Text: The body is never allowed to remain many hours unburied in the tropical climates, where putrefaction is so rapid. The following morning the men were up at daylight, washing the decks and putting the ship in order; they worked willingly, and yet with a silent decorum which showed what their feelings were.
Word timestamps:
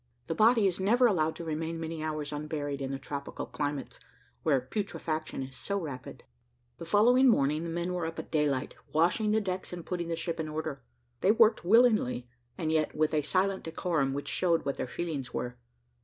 The 0.25 0.33
body 0.33 0.65
is 0.65 0.79
never 0.79 1.05
allowed 1.05 1.35
to 1.35 1.43
remain 1.43 1.79
many 1.79 2.01
hours 2.03 2.33
unburied 2.33 2.81
in 2.81 2.89
the 2.89 2.97
tropical 2.97 3.45
climates, 3.45 3.99
where 4.41 4.59
putrefaction 4.59 5.43
is 5.43 5.55
so 5.55 5.79
rapid. 5.79 6.23
The 6.79 6.87
following 6.87 7.27
morning 7.29 7.63
the 7.63 7.69
men 7.69 7.93
were 7.93 8.07
up 8.07 8.17
at 8.17 8.31
daylight, 8.31 8.73
washing 8.95 9.29
the 9.29 9.39
decks 9.39 9.71
and 9.71 9.85
putting 9.85 10.07
the 10.07 10.15
ship 10.15 10.39
in 10.39 10.49
order; 10.49 10.81
they 11.19 11.31
worked 11.31 11.63
willingly, 11.63 12.27
and 12.57 12.71
yet 12.71 12.95
with 12.95 13.13
a 13.13 13.21
silent 13.21 13.61
decorum 13.63 14.11
which 14.15 14.27
showed 14.27 14.65
what 14.65 14.77
their 14.77 14.87
feelings 14.87 15.35
were. 15.35 15.59